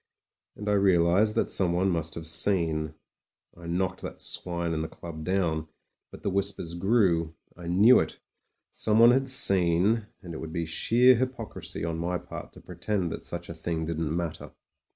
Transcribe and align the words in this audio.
And 0.55 0.67
I 0.67 0.71
realised 0.73 1.35
that 1.35 1.51
someone 1.51 1.91
must 1.91 2.15
have 2.15 2.25
seen. 2.25 2.95
I 3.55 3.67
knocked 3.67 4.01
that 4.01 4.19
swine 4.19 4.73
in 4.73 4.81
the 4.81 4.87
club 4.87 5.23
down; 5.23 5.67
but 6.09 6.23
the 6.23 6.31
whis 6.31 6.51
pers 6.51 6.73
grew. 6.73 7.35
I 7.55 7.67
knew 7.67 7.99
it. 7.99 8.19
Someone 8.71 9.11
had 9.11 9.29
seen, 9.29 10.07
and 10.23 10.33
it 10.33 10.39
would 10.39 10.51
be 10.53 10.65
sheer 10.65 11.13
hypocrisy 11.13 11.85
on 11.85 11.99
my 11.99 12.17
part 12.17 12.51
to 12.53 12.61
pretend 12.61 13.11
that 13.11 13.23
such 13.23 13.47
a 13.47 13.53
thing 13.53 13.85
didn't 13.85 14.17
matter. 14.17 14.53